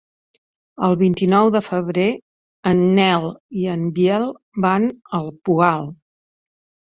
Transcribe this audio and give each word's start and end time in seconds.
El 0.85 0.95
vint-i-nou 1.01 1.49
de 1.55 1.59
febrer 1.65 2.05
en 2.71 2.81
Nel 2.99 3.29
i 3.65 3.69
en 3.75 3.83
Biel 3.99 4.25
van 4.67 4.87
al 5.19 5.29
Poal. 5.49 5.87